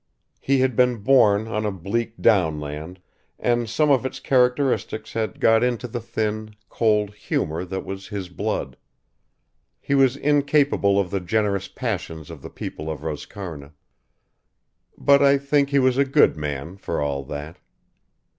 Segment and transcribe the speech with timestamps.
[0.39, 2.99] He had been born on a bleak downland,
[3.37, 8.27] and some of its characteristics had got into the thin, cold humour that was his
[8.27, 8.77] blood.
[9.79, 13.73] He was incapable of the generous passions of the people of Roscarna;
[14.97, 17.57] but I think he was a good man, for all that.